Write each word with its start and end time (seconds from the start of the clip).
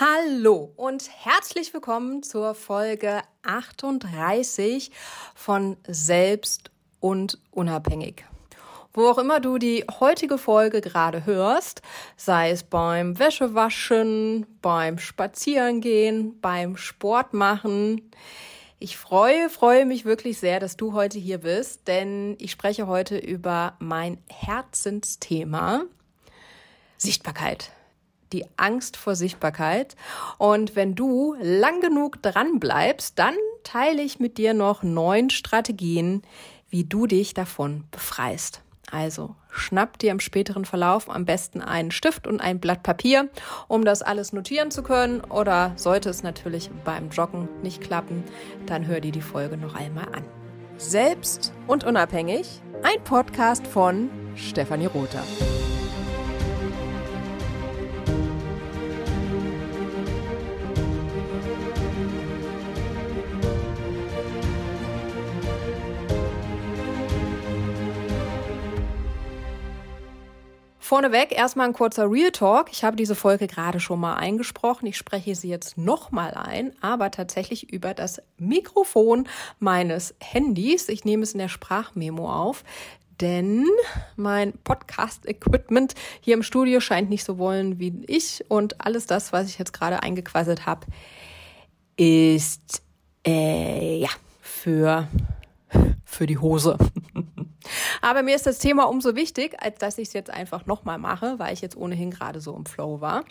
Hallo 0.00 0.72
und 0.74 1.08
herzlich 1.08 1.72
willkommen 1.72 2.24
zur 2.24 2.56
Folge 2.56 3.22
38 3.44 4.90
von 5.36 5.76
Selbst 5.86 6.72
und 6.98 7.38
Unabhängig. 7.52 8.24
Wo 8.92 9.06
auch 9.06 9.18
immer 9.18 9.38
du 9.38 9.56
die 9.56 9.84
heutige 10.00 10.36
Folge 10.36 10.80
gerade 10.80 11.26
hörst, 11.26 11.80
sei 12.16 12.50
es 12.50 12.64
beim 12.64 13.20
Wäschewaschen, 13.20 14.46
beim 14.60 14.98
Spazierengehen, 14.98 16.40
beim 16.40 16.76
Sport 16.76 17.32
machen. 17.32 18.10
Ich 18.80 18.96
freue, 18.96 19.48
freue 19.48 19.86
mich 19.86 20.04
wirklich 20.04 20.40
sehr, 20.40 20.58
dass 20.58 20.76
du 20.76 20.92
heute 20.94 21.20
hier 21.20 21.38
bist, 21.38 21.86
denn 21.86 22.34
ich 22.40 22.50
spreche 22.50 22.88
heute 22.88 23.16
über 23.16 23.76
mein 23.78 24.18
Herzensthema 24.28 25.84
Sichtbarkeit 26.96 27.70
die 28.32 28.44
Angst 28.56 28.96
vor 28.96 29.14
Sichtbarkeit. 29.14 29.96
Und 30.38 30.76
wenn 30.76 30.94
du 30.94 31.36
lang 31.40 31.80
genug 31.80 32.22
dran 32.22 32.60
bleibst, 32.60 33.18
dann 33.18 33.34
teile 33.62 34.02
ich 34.02 34.20
mit 34.20 34.38
dir 34.38 34.54
noch 34.54 34.82
neun 34.82 35.30
Strategien, 35.30 36.22
wie 36.70 36.84
du 36.84 37.06
dich 37.06 37.34
davon 37.34 37.84
befreist. 37.90 38.60
Also 38.90 39.34
schnapp 39.50 39.98
dir 39.98 40.12
im 40.12 40.20
späteren 40.20 40.64
Verlauf 40.64 41.10
am 41.10 41.24
besten 41.24 41.62
einen 41.62 41.90
Stift 41.90 42.26
und 42.26 42.40
ein 42.40 42.60
Blatt 42.60 42.82
Papier, 42.82 43.28
um 43.66 43.84
das 43.84 44.02
alles 44.02 44.32
notieren 44.32 44.70
zu 44.70 44.82
können. 44.82 45.20
Oder 45.22 45.72
sollte 45.76 46.10
es 46.10 46.22
natürlich 46.22 46.70
beim 46.84 47.10
Joggen 47.10 47.48
nicht 47.62 47.80
klappen, 47.80 48.22
dann 48.66 48.86
hör 48.86 49.00
dir 49.00 49.12
die 49.12 49.22
Folge 49.22 49.56
noch 49.56 49.74
einmal 49.74 50.06
an. 50.14 50.24
Selbst 50.76 51.52
und 51.66 51.84
unabhängig, 51.84 52.60
ein 52.82 53.02
Podcast 53.04 53.66
von 53.66 54.10
Stefanie 54.36 54.86
Rother. 54.86 55.22
Vorneweg 70.94 71.32
erstmal 71.32 71.66
ein 71.66 71.72
kurzer 71.72 72.08
Real 72.08 72.30
Talk. 72.30 72.70
Ich 72.70 72.84
habe 72.84 72.94
diese 72.94 73.16
Folge 73.16 73.48
gerade 73.48 73.80
schon 73.80 73.98
mal 73.98 74.14
eingesprochen. 74.14 74.86
Ich 74.86 74.96
spreche 74.96 75.34
sie 75.34 75.48
jetzt 75.48 75.76
nochmal 75.76 76.34
ein, 76.34 76.70
aber 76.80 77.10
tatsächlich 77.10 77.72
über 77.72 77.94
das 77.94 78.22
Mikrofon 78.38 79.26
meines 79.58 80.14
Handys. 80.20 80.88
Ich 80.88 81.04
nehme 81.04 81.24
es 81.24 81.32
in 81.32 81.40
der 81.40 81.48
Sprachmemo 81.48 82.30
auf, 82.30 82.62
denn 83.20 83.66
mein 84.14 84.52
Podcast-Equipment 84.62 85.96
hier 86.20 86.34
im 86.34 86.44
Studio 86.44 86.78
scheint 86.78 87.10
nicht 87.10 87.24
so 87.24 87.38
wollen 87.38 87.80
wie 87.80 88.04
ich 88.06 88.44
und 88.46 88.80
alles 88.80 89.06
das, 89.06 89.32
was 89.32 89.48
ich 89.48 89.58
jetzt 89.58 89.72
gerade 89.72 90.00
eingequasselt 90.00 90.64
habe, 90.64 90.86
ist 91.96 92.84
äh, 93.26 93.98
ja 93.98 94.10
für 94.40 95.08
für 96.04 96.28
die 96.28 96.38
Hose. 96.38 96.78
Aber 98.04 98.22
mir 98.22 98.36
ist 98.36 98.46
das 98.46 98.58
Thema 98.58 98.84
umso 98.84 99.16
wichtig, 99.16 99.56
als 99.62 99.78
dass 99.78 99.96
ich 99.96 100.08
es 100.08 100.12
jetzt 100.12 100.28
einfach 100.28 100.66
nochmal 100.66 100.98
mache, 100.98 101.38
weil 101.38 101.54
ich 101.54 101.62
jetzt 101.62 101.74
ohnehin 101.74 102.10
gerade 102.10 102.38
so 102.42 102.54
im 102.54 102.66
Flow 102.66 103.00
war. 103.00 103.24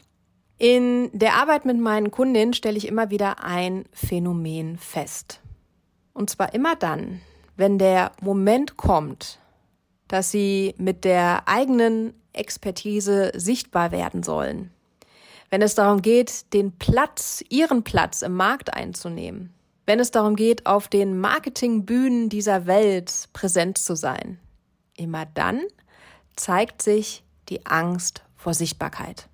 In 0.58 1.12
der 1.14 1.36
Arbeit 1.36 1.66
mit 1.66 1.78
meinen 1.78 2.10
Kundinnen 2.10 2.56
stelle 2.56 2.78
ich 2.78 2.88
immer 2.88 3.12
wieder 3.12 3.44
ein 3.44 3.86
Phänomen 3.92 4.80
fest. 4.80 5.42
Und 6.14 6.32
zwar 6.32 6.56
immer 6.56 6.76
dann, 6.76 7.22
wenn 7.56 7.78
der 7.78 8.14
Moment 8.20 8.76
kommt, 8.76 9.38
dass 10.08 10.32
sie 10.32 10.74
mit 10.80 11.06
der 11.06 11.48
eigenen 11.48 12.16
Expertise 12.34 13.32
sichtbar 13.36 13.92
werden 13.92 14.24
sollen. 14.24 14.72
Wenn 15.52 15.62
es 15.62 15.76
darum 15.76 16.02
geht, 16.02 16.52
den 16.52 16.72
Platz, 16.80 17.44
ihren 17.48 17.84
Platz 17.84 18.24
im 18.24 18.34
Markt 18.36 18.74
einzunehmen 18.74 19.54
wenn 19.86 20.00
es 20.00 20.12
darum 20.12 20.36
geht, 20.36 20.66
auf 20.66 20.88
den 20.88 21.20
Marketingbühnen 21.20 22.30
dieser 22.30 22.68
Welt 22.68 23.28
präsent 23.34 23.78
zu 23.78 23.96
sein. 23.96 24.40
Immer 24.98 25.26
dann 25.26 25.62
zeigt 26.36 26.82
sich 26.82 27.24
die 27.50 27.66
Angst 27.66 28.24
vor 28.36 28.54
Sichtbarkeit. 28.54 29.28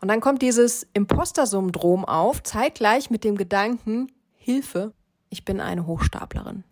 Und 0.00 0.08
dann 0.08 0.20
kommt 0.20 0.42
dieses 0.42 0.86
Imposter-Syndrom 0.94 2.04
auf, 2.04 2.42
zeitgleich 2.42 3.10
mit 3.10 3.24
dem 3.24 3.36
Gedanken, 3.36 4.10
Hilfe, 4.34 4.92
ich 5.30 5.44
bin 5.44 5.60
eine 5.60 5.86
Hochstaplerin. 5.86 6.64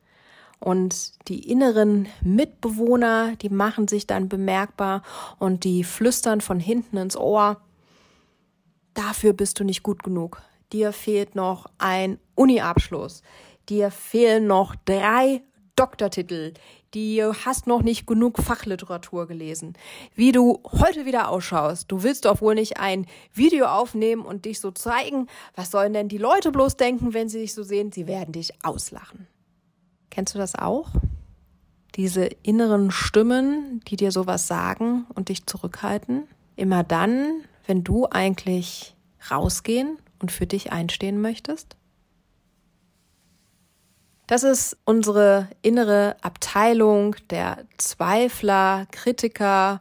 Und 0.59 1.29
die 1.29 1.49
inneren 1.49 2.09
Mitbewohner, 2.23 3.37
die 3.37 3.49
machen 3.49 3.89
sich 3.89 4.07
dann 4.07 4.29
bemerkbar 4.29 5.03
und 5.39 5.65
die 5.65 5.85
flüstern 5.85 6.41
von 6.41 6.61
hinten 6.61 6.97
ins 6.97 7.17
Ohr, 7.17 7.61
dafür 8.95 9.33
bist 9.33 9.61
du 9.61 9.65
nicht 9.65 9.83
gut 9.83 10.03
genug 10.03 10.43
dir 10.73 10.93
fehlt 10.93 11.35
noch 11.35 11.67
ein 11.79 12.19
Uni-Abschluss, 12.35 13.23
dir 13.69 13.91
fehlen 13.91 14.47
noch 14.47 14.75
drei 14.85 15.43
Doktortitel, 15.81 16.53
du 16.91 17.33
hast 17.47 17.67
noch 17.67 17.81
nicht 17.81 18.07
genug 18.07 18.37
Fachliteratur 18.37 19.27
gelesen. 19.27 19.73
Wie 20.15 20.31
du 20.31 20.61
heute 20.73 21.07
wieder 21.07 21.31
ausschaust, 21.31 21.91
du 21.91 22.03
willst 22.03 22.27
doch 22.27 22.43
wohl 22.43 22.55
nicht 22.55 22.79
ein 22.79 23.07
Video 23.33 23.65
aufnehmen 23.65 24.21
und 24.21 24.45
dich 24.45 24.61
so 24.61 24.73
zeigen. 24.73 25.27
Was 25.57 25.71
sollen 25.71 25.95
denn 25.95 26.09
die 26.09 26.19
Leute 26.19 26.53
bloß 26.53 26.77
denken, 26.77 27.15
wenn 27.15 27.31
sie 27.31 27.39
dich 27.39 27.55
so 27.55 27.63
sehen? 27.63 27.93
Sie 27.93 28.07
werden 28.07 28.33
dich 28.33 28.63
auslachen. 28.63 29.27
Kennst 30.11 30.35
du 30.35 30.39
das 30.39 30.55
auch? 30.55 30.91
Diese 31.95 32.27
inneren 32.27 32.91
Stimmen, 32.91 33.81
die 33.89 33.97
dir 33.97 34.13
sowas 34.13 34.47
sagen 34.47 35.07
und 35.15 35.31
dich 35.31 35.47
zurückhalten? 35.47 36.25
Immer 36.57 36.85
dann, 36.85 37.41
wenn 37.67 37.85
du 37.85 38.07
eigentlich 38.07 38.95
rausgehen 39.31 39.97
und 40.19 40.31
für 40.31 40.47
dich 40.47 40.73
einstehen 40.73 41.23
möchtest? 41.23 41.79
Das 44.31 44.45
ist 44.45 44.77
unsere 44.85 45.49
innere 45.61 46.15
Abteilung 46.23 47.17
der 47.31 47.65
Zweifler, 47.79 48.87
Kritiker 48.93 49.81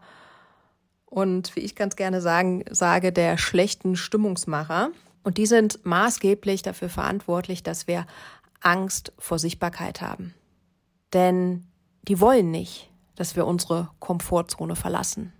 und 1.05 1.55
wie 1.55 1.59
ich 1.59 1.75
ganz 1.75 1.95
gerne 1.95 2.19
sagen, 2.19 2.65
sage, 2.71 3.13
der 3.13 3.37
schlechten 3.37 3.95
Stimmungsmacher. 3.95 4.89
Und 5.21 5.37
die 5.37 5.45
sind 5.45 5.85
maßgeblich 5.85 6.63
dafür 6.63 6.89
verantwortlich, 6.89 7.61
dass 7.61 7.85
wir 7.85 8.07
Angst 8.59 9.13
vor 9.19 9.37
Sichtbarkeit 9.37 10.01
haben. 10.01 10.33
Denn 11.13 11.67
die 12.07 12.19
wollen 12.19 12.49
nicht, 12.49 12.89
dass 13.13 13.35
wir 13.35 13.45
unsere 13.45 13.91
Komfortzone 13.99 14.75
verlassen. 14.75 15.31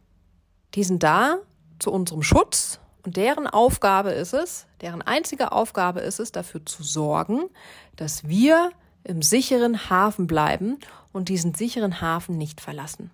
Die 0.75 0.83
sind 0.83 1.01
da 1.01 1.39
zu 1.79 1.91
unserem 1.91 2.21
Schutz 2.21 2.79
und 3.01 3.17
deren 3.17 3.47
Aufgabe 3.47 4.11
ist 4.11 4.33
es, 4.33 4.67
deren 4.81 5.01
einzige 5.01 5.51
Aufgabe 5.51 6.01
ist 6.01 6.19
es, 6.19 6.31
dafür 6.31 6.63
zu 6.63 6.83
sorgen, 6.83 7.49
dass 7.95 8.27
wir 8.27 8.69
im 9.09 9.23
sicheren 9.23 9.89
Hafen 9.89 10.27
bleiben 10.27 10.77
und 11.11 11.29
diesen 11.29 11.55
sicheren 11.55 11.99
Hafen 11.99 12.37
nicht 12.37 12.61
verlassen. 12.61 13.09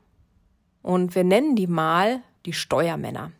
Und 0.81 1.15
wir 1.15 1.23
nennen 1.23 1.55
die 1.55 1.67
mal 1.67 2.21
die 2.45 2.53
Steuermänner. 2.53 3.31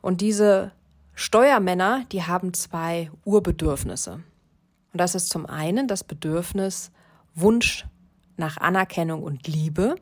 Und 0.00 0.22
diese 0.22 0.72
Steuermänner, 1.14 2.06
die 2.10 2.22
haben 2.22 2.54
zwei 2.54 3.10
Urbedürfnisse. 3.24 4.14
Und 4.14 5.00
das 5.00 5.14
ist 5.14 5.28
zum 5.28 5.44
einen 5.46 5.86
das 5.86 6.02
Bedürfnis 6.02 6.90
Wunsch 7.34 7.84
nach 8.38 8.56
Anerkennung 8.56 9.22
und 9.22 9.46
Liebe. 9.46 9.96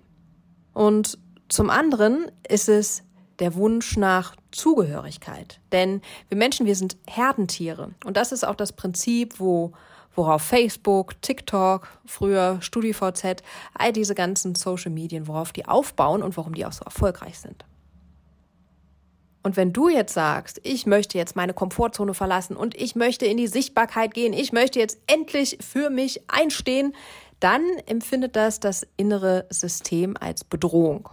Und 0.72 1.18
zum 1.48 1.70
anderen 1.70 2.30
ist 2.48 2.68
es 2.68 3.02
der 3.40 3.56
Wunsch 3.56 3.96
nach 3.96 4.36
Zugehörigkeit. 4.52 5.60
Denn 5.72 6.00
wir 6.28 6.38
Menschen, 6.38 6.66
wir 6.66 6.76
sind 6.76 6.96
Herdentiere. 7.06 7.90
Und 8.04 8.16
das 8.16 8.30
ist 8.30 8.46
auch 8.46 8.54
das 8.54 8.72
Prinzip, 8.72 9.40
wo, 9.40 9.72
worauf 10.16 10.42
Facebook, 10.42 11.20
TikTok, 11.22 11.88
früher 12.04 12.58
StudiVZ, 12.60 13.42
all 13.74 13.92
diese 13.92 14.14
ganzen 14.14 14.54
Social 14.54 14.90
Medien, 14.90 15.28
worauf 15.28 15.52
die 15.52 15.66
aufbauen 15.66 16.22
und 16.22 16.36
warum 16.36 16.54
die 16.54 16.66
auch 16.66 16.72
so 16.72 16.84
erfolgreich 16.84 17.38
sind. 17.38 17.64
Und 19.42 19.56
wenn 19.56 19.72
du 19.72 19.88
jetzt 19.88 20.12
sagst, 20.12 20.60
ich 20.64 20.86
möchte 20.86 21.18
jetzt 21.18 21.36
meine 21.36 21.54
Komfortzone 21.54 22.14
verlassen 22.14 22.56
und 22.56 22.74
ich 22.74 22.96
möchte 22.96 23.26
in 23.26 23.36
die 23.36 23.46
Sichtbarkeit 23.46 24.12
gehen, 24.12 24.32
ich 24.32 24.52
möchte 24.52 24.80
jetzt 24.80 24.98
endlich 25.06 25.58
für 25.60 25.88
mich 25.88 26.28
einstehen, 26.28 26.96
dann 27.38 27.62
empfindet 27.86 28.34
das 28.34 28.58
das 28.58 28.84
innere 28.96 29.46
System 29.50 30.16
als 30.18 30.42
Bedrohung. 30.42 31.10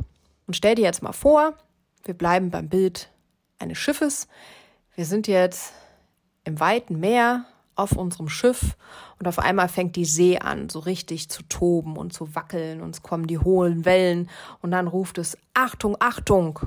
Und 0.47 0.55
stell 0.55 0.73
dir 0.73 0.81
jetzt 0.81 1.03
mal 1.03 1.13
vor, 1.13 1.53
wir 2.05 2.15
bleiben 2.15 2.49
beim 2.49 2.69
Bild 2.69 3.11
eines 3.59 3.77
Schiffes. 3.77 4.27
Wir 4.95 5.05
sind 5.05 5.27
jetzt 5.27 5.73
im 6.43 6.59
weiten 6.59 6.99
Meer 6.99 7.45
auf 7.75 7.93
unserem 7.93 8.29
Schiff 8.29 8.77
und 9.19 9.27
auf 9.27 9.39
einmal 9.39 9.67
fängt 9.67 9.95
die 9.95 10.05
See 10.05 10.37
an, 10.37 10.69
so 10.69 10.79
richtig 10.79 11.29
zu 11.29 11.43
toben 11.43 11.97
und 11.97 12.13
zu 12.13 12.35
wackeln 12.35 12.81
und 12.81 12.95
es 12.95 13.01
kommen 13.01 13.27
die 13.27 13.39
hohlen 13.39 13.85
Wellen 13.85 14.29
und 14.61 14.71
dann 14.71 14.87
ruft 14.87 15.17
es 15.17 15.37
Achtung, 15.53 15.97
Achtung! 15.99 16.59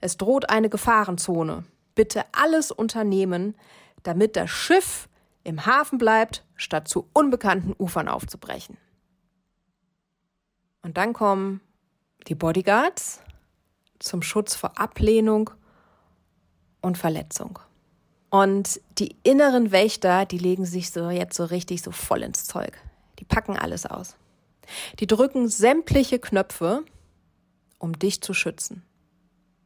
Es 0.00 0.16
droht 0.16 0.48
eine 0.48 0.68
Gefahrenzone. 0.68 1.64
Bitte 1.94 2.24
alles 2.32 2.70
unternehmen, 2.70 3.56
damit 4.04 4.36
das 4.36 4.50
Schiff 4.50 5.08
im 5.42 5.66
Hafen 5.66 5.98
bleibt, 5.98 6.44
statt 6.54 6.88
zu 6.88 7.08
unbekannten 7.12 7.74
Ufern 7.78 8.08
aufzubrechen. 8.08 8.76
Und 10.82 10.96
dann 10.96 11.12
kommen 11.12 11.60
die 12.28 12.34
Bodyguards 12.34 13.20
zum 13.98 14.22
Schutz 14.22 14.54
vor 14.54 14.78
Ablehnung 14.78 15.50
und 16.80 16.96
Verletzung. 16.96 17.58
Und 18.30 18.80
die 18.98 19.16
inneren 19.22 19.72
Wächter, 19.72 20.26
die 20.26 20.38
legen 20.38 20.66
sich 20.66 20.90
so 20.90 21.10
jetzt 21.10 21.36
so 21.36 21.44
richtig 21.44 21.82
so 21.82 21.90
voll 21.90 22.22
ins 22.22 22.44
Zeug. 22.44 22.78
Die 23.18 23.24
packen 23.24 23.56
alles 23.56 23.86
aus. 23.86 24.16
Die 24.98 25.06
drücken 25.06 25.48
sämtliche 25.48 26.18
Knöpfe, 26.18 26.84
um 27.78 27.98
dich 27.98 28.20
zu 28.20 28.34
schützen. 28.34 28.82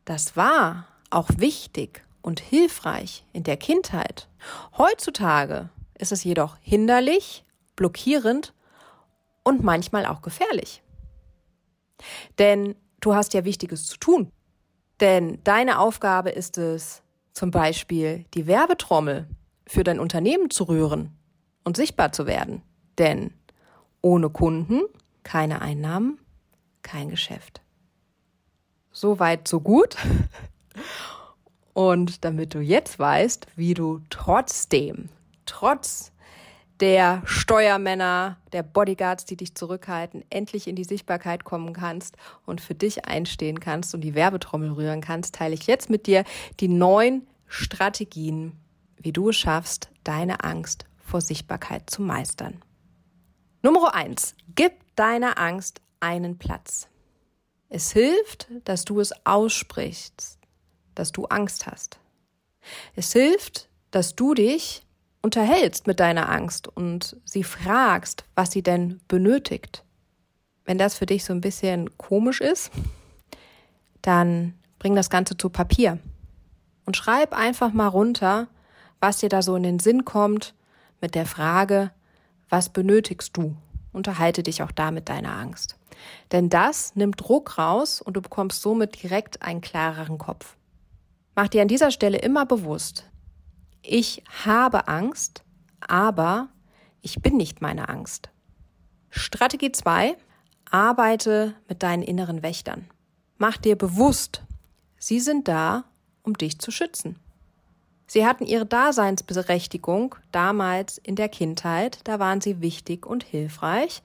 Das 0.04 0.36
war 0.36 0.86
auch 1.10 1.28
wichtig 1.36 2.04
und 2.22 2.40
hilfreich 2.40 3.24
in 3.32 3.42
der 3.42 3.56
Kindheit. 3.56 4.28
Heutzutage 4.78 5.68
ist 5.98 6.12
es 6.12 6.24
jedoch 6.24 6.56
hinderlich, 6.60 7.44
blockierend 7.74 8.54
und 9.42 9.62
manchmal 9.62 10.06
auch 10.06 10.22
gefährlich. 10.22 10.82
Denn 12.38 12.76
du 13.00 13.14
hast 13.14 13.34
ja 13.34 13.44
Wichtiges 13.44 13.86
zu 13.86 13.96
tun. 13.98 14.32
Denn 15.00 15.40
deine 15.44 15.78
Aufgabe 15.78 16.30
ist 16.30 16.58
es, 16.58 17.01
zum 17.32 17.50
Beispiel 17.50 18.24
die 18.34 18.46
Werbetrommel 18.46 19.26
für 19.66 19.84
dein 19.84 20.00
Unternehmen 20.00 20.50
zu 20.50 20.64
rühren 20.64 21.10
und 21.64 21.76
sichtbar 21.76 22.12
zu 22.12 22.26
werden. 22.26 22.62
Denn 22.98 23.32
ohne 24.00 24.30
Kunden 24.30 24.82
keine 25.22 25.62
Einnahmen, 25.62 26.18
kein 26.82 27.08
Geschäft. 27.08 27.60
So 28.90 29.18
weit, 29.18 29.48
so 29.48 29.60
gut. 29.60 29.96
Und 31.72 32.24
damit 32.24 32.54
du 32.54 32.60
jetzt 32.60 32.98
weißt, 32.98 33.46
wie 33.56 33.72
du 33.74 34.02
trotzdem, 34.10 35.08
trotz 35.46 36.11
der 36.80 37.22
Steuermänner, 37.24 38.38
der 38.52 38.62
Bodyguards, 38.62 39.24
die 39.24 39.36
dich 39.36 39.54
zurückhalten, 39.54 40.24
endlich 40.30 40.66
in 40.66 40.76
die 40.76 40.84
Sichtbarkeit 40.84 41.44
kommen 41.44 41.72
kannst 41.72 42.16
und 42.44 42.60
für 42.60 42.74
dich 42.74 43.06
einstehen 43.06 43.60
kannst 43.60 43.94
und 43.94 44.00
die 44.00 44.14
Werbetrommel 44.14 44.72
rühren 44.72 45.00
kannst, 45.00 45.34
teile 45.34 45.54
ich 45.54 45.66
jetzt 45.66 45.90
mit 45.90 46.06
dir 46.06 46.24
die 46.60 46.68
neun 46.68 47.26
Strategien, 47.46 48.52
wie 48.96 49.12
du 49.12 49.28
es 49.28 49.36
schaffst, 49.36 49.90
deine 50.04 50.42
Angst 50.44 50.86
vor 51.04 51.20
Sichtbarkeit 51.20 51.90
zu 51.90 52.02
meistern. 52.02 52.62
Nummer 53.62 53.94
eins: 53.94 54.34
Gib 54.54 54.72
deiner 54.96 55.38
Angst 55.38 55.80
einen 56.00 56.38
Platz. 56.38 56.88
Es 57.68 57.92
hilft, 57.92 58.48
dass 58.64 58.84
du 58.84 59.00
es 59.00 59.12
aussprichst, 59.24 60.38
dass 60.94 61.12
du 61.12 61.26
Angst 61.26 61.66
hast. 61.66 61.98
Es 62.94 63.12
hilft, 63.12 63.68
dass 63.90 64.14
du 64.14 64.34
dich 64.34 64.82
unterhältst 65.22 65.86
mit 65.86 66.00
deiner 66.00 66.28
Angst 66.28 66.68
und 66.68 67.16
sie 67.24 67.44
fragst, 67.44 68.24
was 68.34 68.50
sie 68.50 68.62
denn 68.62 69.00
benötigt. 69.08 69.84
Wenn 70.64 70.78
das 70.78 70.94
für 70.94 71.06
dich 71.06 71.24
so 71.24 71.32
ein 71.32 71.40
bisschen 71.40 71.96
komisch 71.96 72.40
ist, 72.40 72.70
dann 74.02 74.54
bring 74.78 74.94
das 74.94 75.10
Ganze 75.10 75.36
zu 75.36 75.48
Papier 75.48 75.98
und 76.84 76.96
schreib 76.96 77.32
einfach 77.32 77.72
mal 77.72 77.88
runter, 77.88 78.48
was 79.00 79.18
dir 79.18 79.28
da 79.28 79.42
so 79.42 79.56
in 79.56 79.62
den 79.62 79.78
Sinn 79.78 80.04
kommt 80.04 80.54
mit 81.00 81.14
der 81.14 81.26
Frage, 81.26 81.92
was 82.48 82.68
benötigst 82.68 83.36
du? 83.36 83.56
Unterhalte 83.92 84.42
dich 84.42 84.62
auch 84.62 84.72
da 84.72 84.90
mit 84.90 85.08
deiner 85.08 85.36
Angst. 85.36 85.76
Denn 86.32 86.48
das 86.48 86.94
nimmt 86.96 87.20
Druck 87.20 87.58
raus 87.58 88.00
und 88.00 88.14
du 88.14 88.22
bekommst 88.22 88.62
somit 88.62 89.02
direkt 89.02 89.42
einen 89.42 89.60
klareren 89.60 90.18
Kopf. 90.18 90.56
Mach 91.34 91.48
dir 91.48 91.62
an 91.62 91.68
dieser 91.68 91.90
Stelle 91.90 92.18
immer 92.18 92.46
bewusst, 92.46 93.10
ich 93.82 94.22
habe 94.44 94.88
Angst, 94.88 95.42
aber 95.80 96.48
ich 97.00 97.20
bin 97.20 97.36
nicht 97.36 97.60
meine 97.60 97.88
Angst. 97.88 98.30
Strategie 99.10 99.72
2. 99.72 100.16
Arbeite 100.70 101.54
mit 101.68 101.82
deinen 101.82 102.02
inneren 102.02 102.42
Wächtern. 102.42 102.88
Mach 103.38 103.56
dir 103.56 103.76
bewusst, 103.76 104.42
sie 104.98 105.20
sind 105.20 105.48
da, 105.48 105.84
um 106.22 106.34
dich 106.34 106.58
zu 106.60 106.70
schützen. 106.70 107.18
Sie 108.06 108.26
hatten 108.26 108.46
ihre 108.46 108.66
Daseinsberechtigung 108.66 110.14
damals 110.32 110.98
in 110.98 111.16
der 111.16 111.28
Kindheit, 111.28 112.00
da 112.04 112.18
waren 112.18 112.40
sie 112.40 112.60
wichtig 112.60 113.06
und 113.06 113.24
hilfreich, 113.24 114.02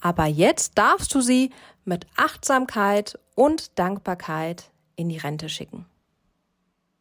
aber 0.00 0.26
jetzt 0.26 0.76
darfst 0.76 1.14
du 1.14 1.20
sie 1.20 1.50
mit 1.84 2.06
Achtsamkeit 2.16 3.18
und 3.34 3.78
Dankbarkeit 3.78 4.70
in 4.96 5.08
die 5.08 5.18
Rente 5.18 5.48
schicken. 5.48 5.86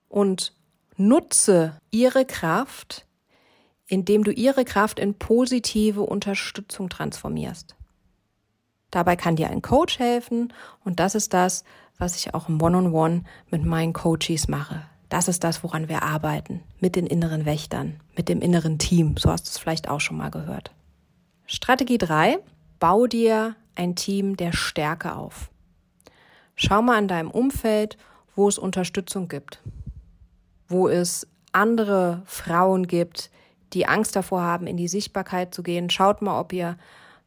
Und 0.09 0.53
Nutze 0.97 1.79
ihre 1.89 2.25
Kraft, 2.25 3.07
indem 3.87 4.23
du 4.23 4.31
ihre 4.31 4.63
Kraft 4.63 4.99
in 4.99 5.15
positive 5.15 6.01
Unterstützung 6.01 6.89
transformierst. 6.89 7.75
Dabei 8.91 9.15
kann 9.15 9.35
dir 9.35 9.49
ein 9.49 9.63
Coach 9.63 9.97
helfen 9.97 10.53
und 10.83 10.99
das 10.99 11.15
ist 11.15 11.33
das, 11.33 11.63
was 11.97 12.15
ich 12.15 12.35
auch 12.35 12.47
im 12.47 12.61
One-on-One 12.61 12.91
-on 12.91 13.21
-One 13.21 13.23
mit 13.49 13.65
meinen 13.65 13.93
Coaches 13.93 14.47
mache. 14.47 14.85
Das 15.09 15.27
ist 15.27 15.43
das, 15.43 15.63
woran 15.63 15.89
wir 15.89 16.03
arbeiten, 16.03 16.61
mit 16.79 16.95
den 16.95 17.07
inneren 17.07 17.45
Wächtern, 17.45 17.99
mit 18.15 18.29
dem 18.29 18.41
inneren 18.41 18.77
Team. 18.77 19.17
So 19.17 19.31
hast 19.31 19.47
du 19.47 19.49
es 19.49 19.57
vielleicht 19.57 19.89
auch 19.89 19.99
schon 19.99 20.17
mal 20.17 20.29
gehört. 20.29 20.71
Strategie 21.45 21.97
3. 21.97 22.37
Bau 22.79 23.07
dir 23.07 23.55
ein 23.75 23.95
Team 23.95 24.37
der 24.37 24.53
Stärke 24.53 25.15
auf. 25.15 25.49
Schau 26.55 26.81
mal 26.83 26.97
an 26.97 27.07
deinem 27.07 27.31
Umfeld, 27.31 27.97
wo 28.35 28.47
es 28.47 28.59
Unterstützung 28.59 29.27
gibt 29.27 29.59
wo 30.73 30.89
es 30.89 31.25
andere 31.53 32.21
Frauen 32.25 32.87
gibt, 32.87 33.29
die 33.71 33.85
Angst 33.85 34.15
davor 34.15 34.41
haben, 34.41 34.67
in 34.67 34.75
die 34.75 34.89
Sichtbarkeit 34.89 35.53
zu 35.53 35.63
gehen. 35.63 35.89
Schaut 35.89 36.21
mal, 36.21 36.39
ob 36.39 36.51
ihr 36.51 36.75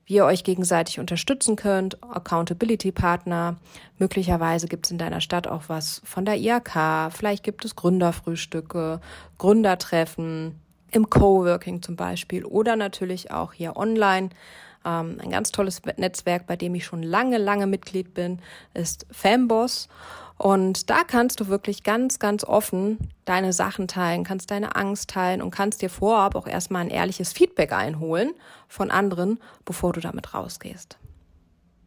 wie 0.07 0.15
ihr 0.15 0.25
euch 0.25 0.45
gegenseitig 0.45 1.01
unterstützen 1.01 1.57
könnt, 1.57 2.01
Accountability-Partner. 2.03 3.57
Möglicherweise 3.99 4.69
gibt 4.69 4.87
es 4.87 4.93
in 4.93 4.99
deiner 4.99 5.21
Stadt 5.21 5.49
auch 5.49 5.65
was 5.67 6.01
von 6.05 6.25
der 6.25 6.37
IAK. 6.37 7.13
Vielleicht 7.13 7.43
gibt 7.43 7.65
es 7.65 7.75
Gründerfrühstücke, 7.75 9.01
Gründertreffen 9.39 10.61
im 10.93 11.11
Coworking 11.11 11.83
zum 11.83 11.97
Beispiel 11.97 12.45
oder 12.45 12.77
natürlich 12.77 13.33
auch 13.33 13.53
hier 13.53 13.77
online. 13.77 14.31
Ähm, 14.85 15.19
ein 15.21 15.31
ganz 15.31 15.51
tolles 15.51 15.83
Netzwerk, 15.97 16.47
bei 16.47 16.55
dem 16.55 16.77
ich 16.77 16.85
schon 16.85 17.03
lange, 17.03 17.39
lange 17.39 17.67
Mitglied 17.67 18.15
bin, 18.15 18.39
ist 18.75 19.07
Fanboss. 19.11 19.89
Und 20.39 20.91
da 20.91 21.03
kannst 21.05 21.41
du 21.41 21.49
wirklich 21.49 21.83
ganz, 21.83 22.19
ganz 22.19 22.45
offen 22.45 22.99
deine 23.25 23.53
Sachen 23.53 23.89
teilen, 23.89 24.23
kannst 24.25 24.51
deine 24.51 24.77
Angst 24.77 25.11
teilen 25.11 25.41
und 25.41 25.51
kannst 25.51 25.81
dir 25.81 25.89
vorab 25.89 26.35
auch 26.35 26.47
erstmal 26.47 26.83
ein 26.83 26.91
ehrliches 26.91 27.33
Feedback 27.33 27.73
einholen 27.73 28.35
von 28.69 28.91
anderen, 28.91 29.41
bevor 29.65 29.93
du 29.93 30.01
damit 30.01 30.35
rausgehst. 30.35 30.99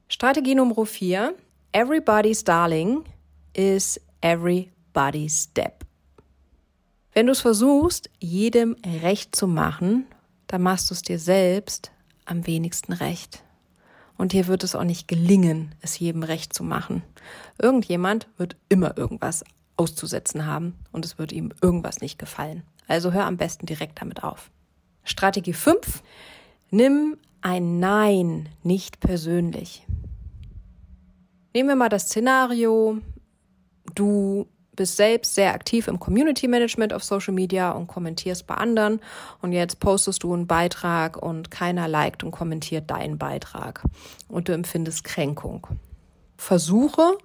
Strategie 0.08 0.56
Nummer 0.56 0.86
vier. 0.86 1.36
Everybody's 1.72 2.44
Darling 2.44 3.04
is 3.54 4.02
everybody's 4.22 5.44
step. 5.44 5.86
Wenn 7.14 7.28
du 7.28 7.32
es 7.32 7.42
versuchst, 7.42 8.10
jedem 8.20 8.76
recht 9.04 9.36
zu 9.36 9.48
machen, 9.48 10.08
dann 10.48 10.64
machst 10.64 10.90
du 10.90 10.96
es 10.96 11.04
dir 11.04 11.20
selbst 11.20 11.92
am 12.26 12.48
wenigsten 12.48 12.94
recht. 12.94 13.44
Und 14.18 14.32
hier 14.32 14.48
wird 14.48 14.64
es 14.64 14.76
auch 14.76 14.84
nicht 14.84 15.08
gelingen, 15.08 15.76
es 15.82 16.00
jedem 16.00 16.24
recht 16.24 16.54
zu 16.54 16.64
machen. 16.64 17.04
Irgendjemand 17.62 18.28
wird 18.38 18.56
immer 18.70 18.98
irgendwas 18.98 19.44
auszusetzen 19.78 20.46
haben 20.46 20.76
und 20.92 21.06
es 21.06 21.18
wird 21.18 21.32
ihm 21.32 21.52
irgendwas 21.62 22.02
nicht 22.02 22.20
gefallen. 22.20 22.64
Also 22.88 23.14
hör 23.14 23.26
am 23.26 23.38
besten 23.38 23.66
direkt 23.66 24.02
damit 24.02 24.24
auf. 24.24 24.52
Strategie 25.04 25.54
5. 25.54 26.04
Nimm 26.72 27.18
ein 27.42 27.80
Nein 27.80 28.50
nicht 28.64 29.00
persönlich. 29.00 29.86
Nehmen 31.54 31.70
wir 31.70 31.76
mal 31.76 31.90
das 31.90 32.04
Szenario, 32.04 33.00
du 33.96 34.48
bist 34.76 34.96
selbst 34.98 35.36
sehr 35.36 35.54
aktiv 35.54 35.88
im 35.88 36.00
Community 36.00 36.48
Management 36.48 36.94
auf 36.94 37.04
Social 37.04 37.34
Media 37.34 37.72
und 37.72 37.88
kommentierst 37.88 38.48
bei 38.48 38.56
anderen 38.56 39.02
und 39.42 39.52
jetzt 39.52 39.80
postest 39.80 40.24
du 40.24 40.34
einen 40.34 40.48
Beitrag 40.48 41.18
und 41.18 41.52
keiner 41.52 41.88
liked 41.88 42.24
und 42.24 42.32
kommentiert 42.32 42.90
deinen 42.90 43.18
Beitrag 43.18 43.84
und 44.30 44.48
du 44.48 44.54
empfindest 44.54 45.04
Kränkung. 45.04 45.68
Versuche 46.40 47.18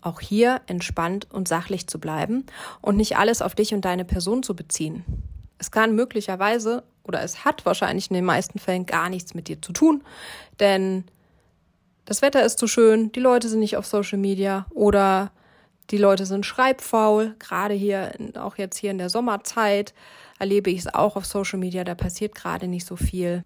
auch 0.00 0.20
hier 0.20 0.60
entspannt 0.66 1.28
und 1.32 1.46
sachlich 1.46 1.86
zu 1.86 2.00
bleiben 2.00 2.44
und 2.82 2.96
nicht 2.96 3.16
alles 3.16 3.40
auf 3.40 3.54
dich 3.54 3.72
und 3.72 3.84
deine 3.84 4.04
Person 4.04 4.42
zu 4.42 4.56
beziehen. 4.56 5.04
Es 5.58 5.70
kann 5.70 5.94
möglicherweise 5.94 6.82
oder 7.04 7.22
es 7.22 7.44
hat 7.44 7.64
wahrscheinlich 7.64 8.10
in 8.10 8.14
den 8.14 8.24
meisten 8.24 8.58
Fällen 8.58 8.84
gar 8.84 9.08
nichts 9.08 9.34
mit 9.34 9.46
dir 9.46 9.62
zu 9.62 9.72
tun, 9.72 10.02
denn 10.58 11.04
das 12.04 12.22
Wetter 12.22 12.44
ist 12.44 12.58
zu 12.58 12.66
schön, 12.66 13.12
die 13.12 13.20
Leute 13.20 13.48
sind 13.48 13.60
nicht 13.60 13.76
auf 13.76 13.86
Social 13.86 14.18
Media 14.18 14.66
oder 14.70 15.30
die 15.90 15.98
Leute 15.98 16.26
sind 16.26 16.44
schreibfaul, 16.44 17.36
gerade 17.38 17.74
hier, 17.74 18.12
auch 18.34 18.58
jetzt 18.58 18.76
hier 18.76 18.90
in 18.90 18.98
der 18.98 19.10
Sommerzeit 19.10 19.94
erlebe 20.40 20.70
ich 20.70 20.80
es 20.80 20.92
auch 20.92 21.14
auf 21.14 21.24
Social 21.24 21.60
Media, 21.60 21.84
da 21.84 21.94
passiert 21.94 22.34
gerade 22.34 22.66
nicht 22.66 22.86
so 22.86 22.96
viel. 22.96 23.44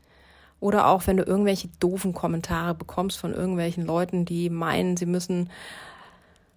Oder 0.61 0.87
auch 0.89 1.07
wenn 1.07 1.17
du 1.17 1.23
irgendwelche 1.23 1.69
doofen 1.81 2.13
Kommentare 2.13 2.75
bekommst 2.75 3.19
von 3.19 3.33
irgendwelchen 3.33 3.85
Leuten, 3.85 4.27
die 4.27 4.51
meinen, 4.51 4.97
sie 4.97 5.07
müssen, 5.07 5.51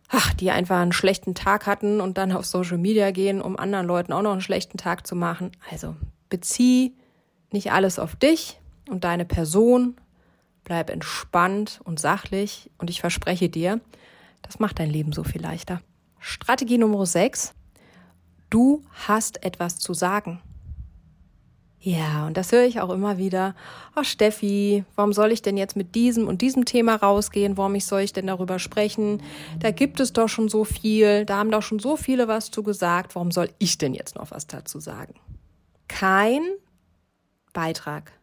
ach, 0.10 0.33
die 0.33 0.51
einfach 0.51 0.79
einen 0.79 0.91
schlechten 0.91 1.36
Tag 1.36 1.65
hatten 1.65 2.01
und 2.01 2.17
dann 2.17 2.33
auf 2.33 2.45
Social 2.45 2.77
Media 2.77 3.12
gehen, 3.12 3.41
um 3.41 3.57
anderen 3.57 3.88
Leuten 3.88 4.12
auch 4.12 4.22
noch 4.22 4.33
einen 4.33 4.41
schlechten 4.41 4.77
Tag 4.77 5.07
zu 5.07 5.15
machen. 5.15 5.51
Also 5.72 5.95
bezieh 6.29 6.93
nicht 7.51 7.72
alles 7.72 7.98
auf 7.98 8.15
dich 8.15 8.60
und 8.89 9.05
deine 9.05 9.25
Person. 9.25 9.95
Bleib 10.65 10.89
entspannt 10.89 11.79
und 11.83 12.00
sachlich 12.00 12.69
und 12.77 12.89
ich 12.89 13.01
verspreche 13.01 13.50
dir, 13.50 13.79
das 14.41 14.60
macht 14.60 14.79
dein 14.79 14.89
Leben 14.89 15.13
so 15.13 15.24
viel 15.24 15.41
leichter. 15.41 15.81
Strategie 16.19 16.77
Nummer 16.77 17.05
6. 17.05 17.53
Du 18.50 18.83
hast 19.07 19.43
etwas 19.43 19.77
zu 19.77 19.93
sagen. 19.93 20.41
Ja, 21.85 22.25
und 22.27 22.37
das 22.37 22.53
höre 22.53 22.63
ich 22.63 22.79
auch 22.79 22.91
immer 22.91 23.17
wieder. 23.17 23.55
Ach 23.93 24.05
Steffi, 24.05 24.85
warum 24.95 25.11
soll 25.11 25.33
ich 25.33 25.41
denn 25.41 25.57
jetzt 25.57 25.75
mit 25.75 25.95
diesem 25.95 26.29
und 26.29 26.41
diesem 26.41 26.63
Thema 26.63 26.95
rausgehen? 26.95 27.57
Warum 27.57 27.77
soll 27.81 27.99
ich 27.99 28.13
denn 28.13 28.27
darüber 28.27 28.57
sprechen? 28.57 29.21
Da 29.59 29.71
gibt 29.71 29.99
es 29.99 30.13
doch 30.13 30.29
schon 30.29 30.47
so 30.47 30.63
viel, 30.63 31.25
da 31.25 31.39
haben 31.39 31.51
doch 31.51 31.61
schon 31.61 31.79
so 31.79 31.97
viele 31.97 32.29
was 32.29 32.51
zu 32.51 32.63
gesagt. 32.63 33.15
Warum 33.15 33.31
soll 33.31 33.49
ich 33.57 33.79
denn 33.79 33.93
jetzt 33.93 34.15
noch 34.15 34.31
was 34.31 34.47
dazu 34.47 34.79
sagen? 34.79 35.15
Kein 35.89 36.41
Beitrag. 37.51 38.13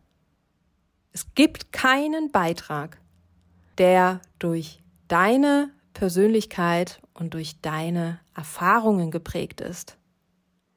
Es 1.12 1.34
gibt 1.34 1.70
keinen 1.70 2.32
Beitrag, 2.32 2.96
der 3.76 4.22
durch 4.38 4.82
deine 5.06 5.70
Persönlichkeit 5.92 7.02
und 7.12 7.34
durch 7.34 7.60
deine 7.60 8.20
Erfahrungen 8.34 9.10
geprägt 9.10 9.60
ist. 9.60 9.98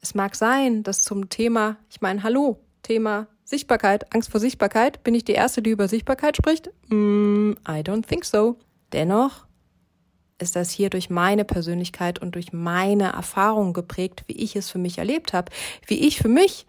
Es 0.02 0.16
mag 0.16 0.36
sein, 0.36 0.84
dass 0.84 1.02
zum 1.02 1.30
Thema, 1.30 1.78
ich 1.90 2.02
meine, 2.02 2.24
hallo, 2.24 2.60
Thema 2.84 3.28
Sichtbarkeit, 3.44 4.14
Angst 4.14 4.30
vor 4.30 4.40
Sichtbarkeit. 4.40 5.04
Bin 5.04 5.16
ich 5.16 5.26
die 5.26 5.34
Erste, 5.34 5.62
die 5.62 5.72
über 5.72 5.88
Sichtbarkeit 5.88 6.38
spricht? 6.38 6.70
Mm, 6.90 7.54
I 7.68 7.82
don't 7.82 8.06
think 8.08 8.26
so. 8.26 8.58
Dennoch 8.94 9.46
ist 10.40 10.56
das 10.56 10.70
hier 10.70 10.90
durch 10.90 11.10
meine 11.10 11.46
Persönlichkeit 11.46 12.20
und 12.20 12.36
durch 12.36 12.54
meine 12.54 13.14
Erfahrungen 13.14 13.74
geprägt, 13.74 14.24
wie 14.28 14.38
ich 14.38 14.56
es 14.56 14.70
für 14.70 14.78
mich 14.78 14.98
erlebt 14.98 15.34
habe, 15.34 15.52
wie 15.88 16.06
ich 16.08 16.18
für 16.18 16.28
mich 16.28 16.66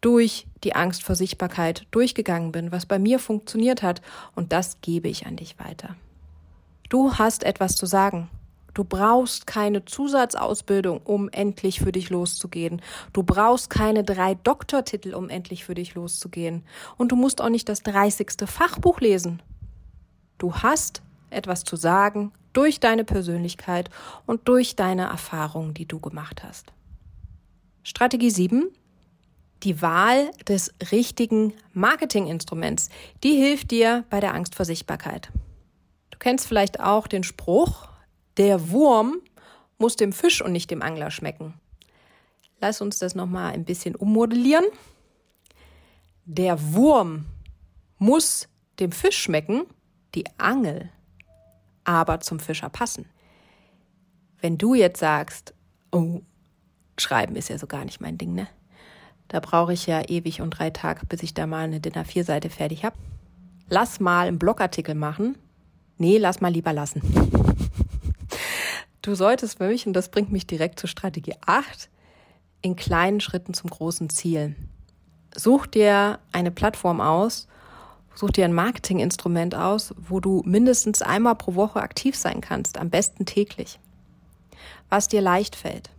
durch 0.00 0.46
die 0.64 0.74
Angst 0.74 1.02
vor 1.02 1.14
Sichtbarkeit 1.14 1.86
durchgegangen 1.92 2.52
bin, 2.52 2.72
was 2.72 2.86
bei 2.86 2.98
mir 2.98 3.18
funktioniert 3.18 3.82
hat. 3.82 4.02
Und 4.34 4.52
das 4.52 4.80
gebe 4.80 5.08
ich 5.08 5.26
an 5.26 5.36
dich 5.36 5.58
weiter. 5.58 5.96
Du 6.88 7.14
hast 7.14 7.44
etwas 7.44 7.76
zu 7.76 7.86
sagen. 7.86 8.28
Du 8.74 8.84
brauchst 8.84 9.46
keine 9.46 9.84
Zusatzausbildung, 9.84 11.02
um 11.04 11.28
endlich 11.28 11.80
für 11.80 11.92
dich 11.92 12.08
loszugehen. 12.10 12.80
Du 13.12 13.22
brauchst 13.22 13.68
keine 13.68 14.02
drei 14.02 14.34
Doktortitel, 14.34 15.14
um 15.14 15.28
endlich 15.28 15.64
für 15.64 15.74
dich 15.74 15.94
loszugehen. 15.94 16.64
Und 16.96 17.12
du 17.12 17.16
musst 17.16 17.42
auch 17.42 17.50
nicht 17.50 17.68
das 17.68 17.82
dreißigste 17.82 18.46
Fachbuch 18.46 19.00
lesen. 19.00 19.42
Du 20.38 20.54
hast 20.54 21.02
etwas 21.30 21.64
zu 21.64 21.76
sagen 21.76 22.32
durch 22.52 22.80
deine 22.80 23.04
Persönlichkeit 23.04 23.90
und 24.26 24.48
durch 24.48 24.76
deine 24.76 25.04
Erfahrungen, 25.04 25.74
die 25.74 25.86
du 25.86 26.00
gemacht 26.00 26.42
hast. 26.42 26.72
Strategie 27.82 28.30
7. 28.30 28.70
Die 29.62 29.80
Wahl 29.80 30.30
des 30.48 30.72
richtigen 30.90 31.52
Marketinginstruments. 31.72 32.88
Die 33.22 33.36
hilft 33.36 33.70
dir 33.70 34.04
bei 34.10 34.20
der 34.20 34.34
Angst 34.34 34.54
vor 34.54 34.64
Sichtbarkeit. 34.64 35.30
Du 36.10 36.18
kennst 36.18 36.46
vielleicht 36.46 36.80
auch 36.80 37.06
den 37.06 37.22
Spruch, 37.22 37.88
der 38.36 38.70
Wurm 38.70 39.20
muss 39.78 39.96
dem 39.96 40.12
Fisch 40.12 40.42
und 40.42 40.52
nicht 40.52 40.70
dem 40.70 40.82
Angler 40.82 41.10
schmecken. 41.10 41.54
Lass 42.60 42.80
uns 42.80 42.98
das 42.98 43.14
nochmal 43.14 43.52
ein 43.52 43.64
bisschen 43.64 43.96
ummodellieren. 43.96 44.64
Der 46.24 46.72
Wurm 46.74 47.26
muss 47.98 48.48
dem 48.78 48.92
Fisch 48.92 49.18
schmecken, 49.18 49.64
die 50.14 50.24
Angel 50.38 50.90
aber 51.84 52.20
zum 52.20 52.38
Fischer 52.38 52.68
passen. 52.68 53.06
Wenn 54.40 54.58
du 54.58 54.74
jetzt 54.74 55.00
sagst, 55.00 55.54
oh, 55.90 56.20
schreiben 56.98 57.36
ist 57.36 57.48
ja 57.48 57.58
so 57.58 57.66
gar 57.66 57.84
nicht 57.84 58.00
mein 58.00 58.18
Ding, 58.18 58.34
ne? 58.34 58.46
Da 59.28 59.40
brauche 59.40 59.72
ich 59.72 59.86
ja 59.86 60.02
ewig 60.08 60.40
und 60.42 60.50
drei 60.50 60.70
Tage, 60.70 61.06
bis 61.06 61.22
ich 61.22 61.32
da 61.32 61.46
mal 61.46 61.64
eine 61.64 61.80
Dinner 61.80 62.04
4 62.04 62.24
Seite 62.24 62.50
fertig 62.50 62.84
habe. 62.84 62.96
Lass 63.68 63.98
mal 63.98 64.28
einen 64.28 64.38
Blogartikel 64.38 64.94
machen. 64.94 65.38
Nee, 65.96 66.18
lass 66.18 66.40
mal 66.40 66.52
lieber 66.52 66.72
lassen. 66.72 67.00
Du 69.02 69.16
solltest 69.16 69.58
für 69.58 69.66
mich, 69.66 69.86
und 69.86 69.94
das 69.94 70.10
bringt 70.10 70.30
mich 70.30 70.46
direkt 70.46 70.78
zur 70.78 70.88
Strategie 70.88 71.34
8, 71.44 71.90
in 72.62 72.76
kleinen 72.76 73.20
Schritten 73.20 73.52
zum 73.52 73.68
großen 73.68 74.08
Ziel. 74.10 74.54
Such 75.34 75.66
dir 75.66 76.20
eine 76.30 76.52
Plattform 76.52 77.00
aus, 77.00 77.48
such 78.14 78.30
dir 78.30 78.44
ein 78.44 78.52
Marketinginstrument 78.52 79.56
aus, 79.56 79.92
wo 79.96 80.20
du 80.20 80.42
mindestens 80.44 81.02
einmal 81.02 81.34
pro 81.34 81.56
Woche 81.56 81.80
aktiv 81.80 82.16
sein 82.16 82.40
kannst, 82.40 82.78
am 82.78 82.90
besten 82.90 83.26
täglich. 83.26 83.80
Was 84.88 85.08
dir 85.08 85.20
leicht 85.20 85.56
fällt. 85.56 85.90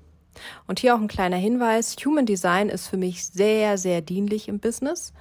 Und 0.68 0.80
hier 0.80 0.96
auch 0.96 1.00
ein 1.00 1.10
kleiner 1.10 1.36
Hinweis, 1.36 1.98
Human 2.06 2.26
Design 2.26 2.70
ist 2.70 2.88
für 2.88 2.98
mich 2.98 3.26
sehr, 3.26 3.78
sehr 3.78 4.02
dienlich 4.02 4.48
im 4.48 4.60
Business. 4.60 5.12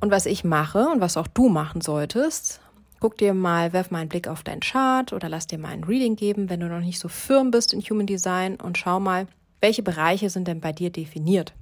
Und 0.00 0.12
was 0.12 0.26
ich 0.26 0.44
mache 0.44 0.86
und 0.88 1.00
was 1.00 1.16
auch 1.16 1.26
du 1.26 1.48
machen 1.48 1.80
solltest, 1.80 2.60
Guck 3.00 3.16
dir 3.16 3.32
mal, 3.32 3.72
werf 3.72 3.92
mal 3.92 4.00
einen 4.00 4.08
Blick 4.08 4.26
auf 4.26 4.42
deinen 4.42 4.60
Chart 4.60 5.12
oder 5.12 5.28
lass 5.28 5.46
dir 5.46 5.58
mal 5.58 5.68
ein 5.68 5.84
Reading 5.84 6.16
geben, 6.16 6.50
wenn 6.50 6.60
du 6.60 6.66
noch 6.66 6.80
nicht 6.80 6.98
so 6.98 7.08
firm 7.08 7.52
bist 7.52 7.72
in 7.72 7.80
Human 7.80 8.06
Design 8.06 8.56
und 8.56 8.76
schau 8.76 8.98
mal, 8.98 9.28
welche 9.60 9.84
Bereiche 9.84 10.30
sind 10.30 10.48
denn 10.48 10.60
bei 10.60 10.72
dir 10.72 10.90
definiert. 10.90 11.54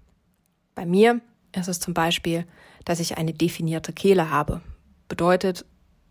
Bei 0.74 0.86
mir 0.86 1.20
ist 1.54 1.68
es 1.68 1.78
zum 1.78 1.92
Beispiel, 1.92 2.46
dass 2.86 3.00
ich 3.00 3.18
eine 3.18 3.34
definierte 3.34 3.92
Kehle 3.92 4.30
habe. 4.30 4.62
Bedeutet, 5.08 5.66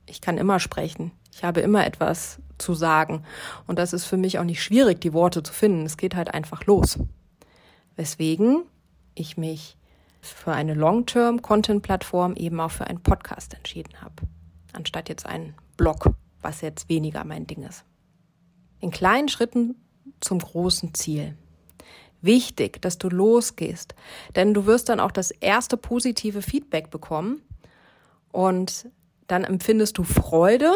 ich 0.05 0.21
kann 0.21 0.37
immer 0.37 0.59
sprechen. 0.59 1.11
Ich 1.33 1.43
habe 1.43 1.61
immer 1.61 1.85
etwas 1.85 2.39
zu 2.59 2.75
sagen. 2.75 3.23
Und 3.65 3.79
das 3.79 3.93
ist 3.93 4.05
für 4.05 4.17
mich 4.17 4.37
auch 4.37 4.43
nicht 4.43 4.63
schwierig, 4.63 5.01
die 5.01 5.13
Worte 5.13 5.41
zu 5.41 5.53
finden. 5.53 5.85
Es 5.85 5.97
geht 5.97 6.15
halt 6.15 6.33
einfach 6.33 6.65
los. 6.65 6.99
Weswegen 7.95 8.63
ich 9.15 9.37
mich 9.37 9.75
für 10.21 10.53
eine 10.53 10.75
Long-Term-Content-Plattform 10.75 12.35
eben 12.35 12.59
auch 12.59 12.71
für 12.71 12.87
einen 12.87 13.01
Podcast 13.01 13.53
entschieden 13.55 14.01
habe 14.01 14.27
anstatt 14.75 15.09
jetzt 15.09 15.25
ein 15.25 15.55
Blog, 15.77 16.09
was 16.41 16.61
jetzt 16.61 16.89
weniger 16.89 17.23
mein 17.23 17.47
Ding 17.47 17.63
ist. 17.63 17.83
In 18.79 18.91
kleinen 18.91 19.29
Schritten 19.29 19.75
zum 20.19 20.39
großen 20.39 20.93
Ziel. 20.93 21.35
Wichtig, 22.21 22.81
dass 22.81 22.97
du 22.97 23.09
losgehst, 23.09 23.95
denn 24.35 24.53
du 24.53 24.65
wirst 24.65 24.89
dann 24.89 24.99
auch 24.99 25.11
das 25.11 25.31
erste 25.31 25.77
positive 25.77 26.41
Feedback 26.41 26.89
bekommen 26.89 27.41
und 28.31 28.89
dann 29.27 29.43
empfindest 29.43 29.97
du 29.97 30.03
Freude 30.03 30.73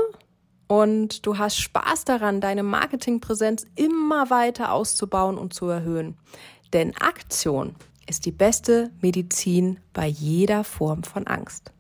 und 0.68 1.25
du 1.25 1.38
hast 1.38 1.58
Spaß 1.58 2.06
daran, 2.06 2.41
deine 2.41 2.63
Marketingpräsenz 2.63 3.65
immer 3.75 4.29
weiter 4.29 4.72
auszubauen 4.72 5.38
und 5.38 5.53
zu 5.53 5.65
erhöhen. 5.65 6.18
Denn 6.74 6.96
Aktion 6.98 7.75
ist 8.08 8.25
die 8.25 8.32
beste 8.32 8.91
Medizin 9.01 9.79
bei 9.94 10.06
jeder 10.06 10.63
Form 10.63 11.03
von 11.03 11.25
Angst. 11.25 11.72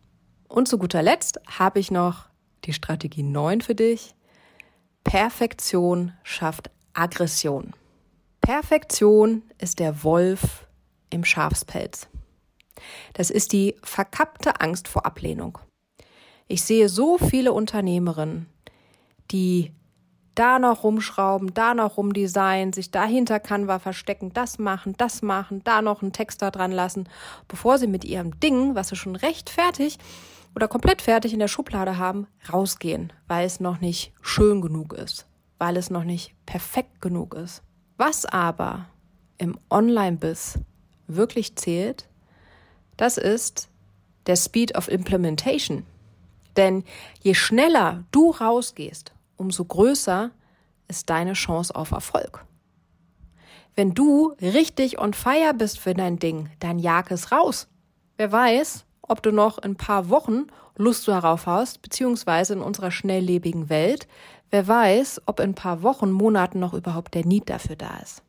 Und 0.49 0.67
zu 0.67 0.79
guter 0.79 1.03
Letzt 1.03 1.39
habe 1.47 1.79
ich 1.79 1.91
noch 1.91 2.25
die 2.65 2.73
Strategie 2.73 3.23
9 3.23 3.61
für 3.61 3.75
dich. 3.75 4.15
Perfektion 5.03 6.13
schafft 6.23 6.71
Aggression. 6.93 7.73
Perfektion 8.41 9.43
ist 9.59 9.79
der 9.79 10.03
Wolf 10.03 10.67
im 11.11 11.23
Schafspelz. 11.23 12.07
Das 13.13 13.29
ist 13.29 13.53
die 13.53 13.75
verkappte 13.83 14.59
Angst 14.59 14.87
vor 14.87 15.05
Ablehnung. 15.05 15.59
Ich 16.47 16.63
sehe 16.63 16.89
so 16.89 17.19
viele 17.19 17.53
Unternehmerinnen, 17.53 18.47
die 19.29 19.71
da 20.33 20.57
noch 20.57 20.83
rumschrauben, 20.83 21.53
da 21.53 21.75
noch 21.75 21.97
rumdesignen, 21.97 22.73
sich 22.73 22.89
dahinter 22.91 23.39
Canva 23.39 23.77
verstecken, 23.77 24.31
das 24.33 24.57
machen, 24.57 24.95
das 24.97 25.21
machen, 25.21 25.63
da 25.63 25.81
noch 25.81 26.01
einen 26.01 26.13
Text 26.13 26.41
da 26.41 26.49
dran 26.49 26.71
lassen, 26.71 27.07
bevor 27.47 27.77
sie 27.77 27.87
mit 27.87 28.03
ihrem 28.03 28.39
Ding, 28.39 28.73
was 28.73 28.87
sie 28.87 28.95
schon 28.95 29.15
recht 29.15 29.49
fertig 29.49 29.99
oder 30.55 30.67
komplett 30.67 31.01
fertig 31.01 31.33
in 31.33 31.39
der 31.39 31.47
Schublade 31.47 31.97
haben, 31.97 32.27
rausgehen, 32.51 33.13
weil 33.27 33.45
es 33.45 33.59
noch 33.59 33.79
nicht 33.79 34.13
schön 34.21 34.61
genug 34.61 34.93
ist, 34.93 35.27
weil 35.57 35.77
es 35.77 35.89
noch 35.89 36.03
nicht 36.03 36.33
perfekt 36.45 37.01
genug 37.01 37.33
ist. 37.33 37.63
Was 37.97 38.25
aber 38.25 38.87
im 39.37 39.57
Online-Biss 39.69 40.59
wirklich 41.07 41.55
zählt, 41.55 42.07
das 42.97 43.17
ist 43.17 43.69
der 44.25 44.35
Speed 44.35 44.75
of 44.77 44.89
Implementation. 44.89 45.85
Denn 46.57 46.83
je 47.21 47.33
schneller 47.33 48.03
du 48.11 48.31
rausgehst, 48.31 49.13
umso 49.37 49.65
größer 49.65 50.31
ist 50.87 51.09
deine 51.09 51.33
Chance 51.33 51.75
auf 51.75 51.91
Erfolg. 51.91 52.45
Wenn 53.75 53.93
du 53.93 54.35
richtig 54.41 54.99
on 54.99 55.13
fire 55.13 55.53
bist 55.53 55.79
für 55.79 55.93
dein 55.93 56.19
Ding, 56.19 56.49
dann 56.59 56.79
jag 56.79 57.11
es 57.11 57.31
raus. 57.31 57.69
Wer 58.17 58.31
weiß, 58.31 58.85
ob 59.09 59.21
du 59.21 59.31
noch 59.31 59.57
in 59.57 59.71
ein 59.71 59.75
paar 59.75 60.09
Wochen 60.09 60.47
Lust 60.77 61.07
darauf 61.07 61.45
hast, 61.45 61.81
beziehungsweise 61.81 62.53
in 62.53 62.61
unserer 62.61 62.91
schnelllebigen 62.91 63.69
Welt, 63.69 64.07
wer 64.49 64.67
weiß, 64.67 65.23
ob 65.25 65.39
in 65.39 65.51
ein 65.51 65.55
paar 65.55 65.83
Wochen, 65.83 66.11
Monaten 66.11 66.59
noch 66.59 66.73
überhaupt 66.73 67.13
der 67.15 67.25
Need 67.25 67.49
dafür 67.49 67.75
da 67.75 67.97
ist. 68.01 68.23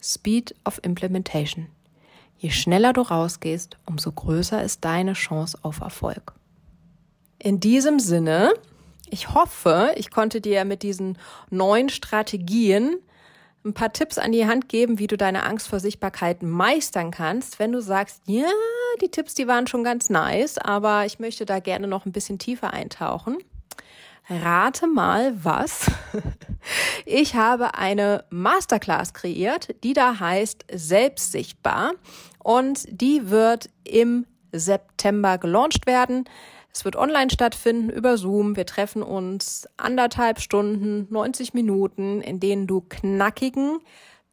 Speed 0.00 0.54
of 0.64 0.80
Implementation. 0.84 1.66
Je 2.38 2.50
schneller 2.50 2.92
du 2.92 3.00
rausgehst, 3.00 3.78
umso 3.86 4.12
größer 4.12 4.62
ist 4.62 4.84
deine 4.84 5.14
Chance 5.14 5.58
auf 5.62 5.80
Erfolg. 5.80 6.34
In 7.38 7.60
diesem 7.60 7.98
Sinne, 7.98 8.52
ich 9.10 9.34
hoffe, 9.34 9.92
ich 9.96 10.10
konnte 10.10 10.40
dir 10.40 10.64
mit 10.64 10.82
diesen 10.82 11.18
neuen 11.50 11.88
Strategien 11.88 12.98
ein 13.66 13.74
paar 13.74 13.92
Tipps 13.92 14.16
an 14.16 14.32
die 14.32 14.46
Hand 14.46 14.68
geben, 14.68 14.98
wie 14.98 15.08
du 15.08 15.16
deine 15.16 15.42
Angst 15.42 15.68
vor 15.68 15.80
Sichtbarkeit 15.80 16.42
meistern 16.42 17.10
kannst, 17.10 17.58
wenn 17.58 17.72
du 17.72 17.82
sagst, 17.82 18.22
ja, 18.26 18.48
die 19.02 19.10
Tipps, 19.10 19.34
die 19.34 19.46
waren 19.46 19.66
schon 19.66 19.84
ganz 19.84 20.08
nice, 20.08 20.56
aber 20.56 21.04
ich 21.04 21.18
möchte 21.18 21.44
da 21.44 21.58
gerne 21.58 21.86
noch 21.86 22.06
ein 22.06 22.12
bisschen 22.12 22.38
tiefer 22.38 22.72
eintauchen. 22.72 23.38
rate 24.30 24.86
mal 24.86 25.34
was. 25.44 25.90
Ich 27.04 27.36
habe 27.36 27.74
eine 27.74 28.24
Masterclass 28.30 29.14
kreiert, 29.14 29.68
die 29.84 29.92
da 29.92 30.18
heißt 30.18 30.64
Selbstsichtbar 30.72 31.92
und 32.42 32.84
die 32.90 33.30
wird 33.30 33.70
im 33.84 34.26
September 34.50 35.38
gelauncht 35.38 35.86
werden. 35.86 36.24
Es 36.76 36.84
wird 36.84 36.96
online 36.96 37.30
stattfinden 37.30 37.88
über 37.88 38.18
Zoom. 38.18 38.54
Wir 38.54 38.66
treffen 38.66 39.02
uns 39.02 39.66
anderthalb 39.78 40.40
Stunden, 40.40 41.06
90 41.08 41.54
Minuten, 41.54 42.20
in 42.20 42.38
denen 42.38 42.66
du 42.66 42.82
knackigen 42.82 43.78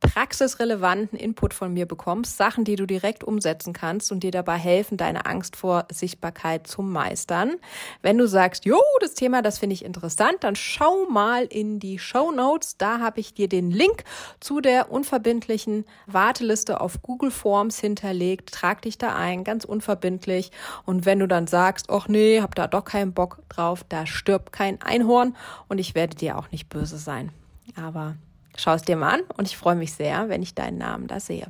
praxisrelevanten 0.04 1.18
Input 1.18 1.54
von 1.54 1.74
mir 1.74 1.88
bekommst, 1.88 2.38
Sachen, 2.38 2.66
die 2.66 2.76
du 2.76 2.86
direkt 2.86 3.24
umsetzen 3.24 3.74
kannst 3.74 4.12
und 4.12 4.22
dir 4.22 4.32
dabei 4.32 4.58
helfen, 4.58 4.98
deine 4.98 5.26
Angst 5.26 5.56
vor 5.56 5.86
Sichtbarkeit 5.92 6.68
zu 6.68 6.84
meistern. 6.84 7.54
Wenn 8.02 8.18
du 8.18 8.28
sagst, 8.28 8.66
jo, 8.66 8.80
das 9.00 9.16
Thema, 9.16 9.42
das 9.42 9.58
finde 9.58 9.74
ich 9.74 9.84
interessant, 9.84 10.38
dann 10.42 10.56
schau 10.56 11.08
mal 11.10 11.46
in 11.46 11.80
die 11.80 11.98
Show 11.98 12.32
Notes. 12.32 12.78
Da 12.78 13.00
habe 13.00 13.20
ich 13.20 13.34
dir 13.34 13.50
den 13.50 13.72
Link 13.72 14.04
zu 14.40 14.62
der 14.62 14.92
unverbindlichen 14.92 15.86
Warteliste 16.06 16.82
auf 16.82 17.02
Google 17.02 17.32
Forms 17.32 17.80
hinterlegt. 17.80 18.52
Trag 18.52 18.84
dich 18.84 18.98
da 18.98 19.16
ein, 19.16 19.44
ganz 19.44 19.66
unverbindlich. 19.66 20.52
Und 20.86 21.06
wenn 21.06 21.20
du 21.20 21.28
dann 21.28 21.48
sagst, 21.48 21.90
ach 21.90 22.08
nee, 22.08 22.42
hab 22.42 22.54
da 22.56 22.68
doch 22.68 22.86
keinen 22.86 23.14
Bock 23.14 23.40
drauf, 23.50 23.84
da 23.88 24.06
stirbt 24.06 24.52
kein 24.52 24.82
Einhorn 24.82 25.36
und 25.68 25.80
ich 25.80 25.96
werde 25.96 26.16
dir 26.16 26.38
auch 26.38 26.52
nicht 26.52 26.70
böse 26.70 26.98
sein. 26.98 27.32
Aber 27.76 28.16
Schau 28.56 28.74
es 28.74 28.84
dir 28.84 28.96
mal 28.96 29.16
an 29.16 29.22
und 29.38 29.48
ich 29.48 29.58
freue 29.58 29.76
mich 29.76 29.94
sehr, 29.94 30.30
wenn 30.30 30.44
ich 30.44 30.54
deinen 30.54 30.78
Namen 30.78 31.08
da 31.08 31.20
sehe. 31.20 31.48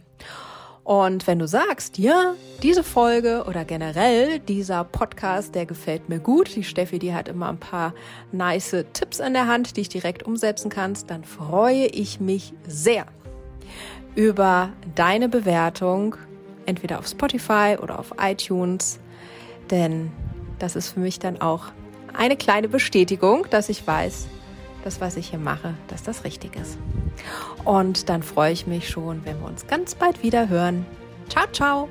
Und 0.84 1.28
wenn 1.28 1.40
du 1.40 1.48
sagst, 1.48 1.98
ja, 1.98 2.34
diese 2.62 2.84
Folge 2.84 3.46
oder 3.48 3.64
generell 3.64 4.40
dieser 4.40 4.84
Podcast, 4.84 5.56
der 5.56 5.66
gefällt 5.66 6.10
mir 6.10 6.20
gut, 6.20 6.56
die 6.56 6.64
Steffi, 6.64 7.00
die 7.00 7.14
hat 7.14 7.30
immer 7.30 7.48
ein 7.48 7.58
paar 7.58 7.94
nice 8.34 8.76
Tipps 8.92 9.22
an 9.22 9.34
der 9.34 9.48
Hand, 9.48 9.78
die 9.78 9.82
ich 9.82 9.90
direkt 9.90 10.24
umsetzen 10.24 10.70
kannst, 10.70 11.10
dann 11.10 11.24
freue 11.24 11.86
ich 11.86 12.20
mich 12.20 12.54
sehr 12.68 13.06
über 14.16 14.70
deine 14.94 15.30
Bewertung, 15.30 16.18
entweder 16.66 17.00
auf 17.00 17.08
Spotify 17.08 17.78
oder 17.82 17.98
auf 17.98 18.14
iTunes, 18.20 19.00
denn 19.72 20.12
das 20.60 20.76
ist 20.76 20.90
für 20.90 21.00
mich 21.00 21.18
dann 21.18 21.40
auch 21.42 21.68
eine 22.14 22.36
kleine 22.36 22.68
Bestätigung, 22.68 23.48
dass 23.50 23.70
ich 23.70 23.88
weiß, 23.88 24.28
das, 24.84 25.02
was 25.02 25.18
ich 25.18 25.30
hier 25.30 25.40
mache, 25.40 25.74
dass 25.88 26.04
das 26.04 26.24
richtig 26.24 26.56
ist. 26.56 26.78
Und 27.64 28.10
dann 28.10 28.24
freue 28.24 28.52
ich 28.52 28.68
mich 28.68 28.90
schon, 28.90 29.26
wenn 29.26 29.40
wir 29.40 29.48
uns 29.48 29.68
ganz 29.68 29.96
bald 29.96 30.24
wieder 30.24 30.50
hören. 30.50 30.86
Ciao, 31.30 31.46
ciao! 31.52 31.90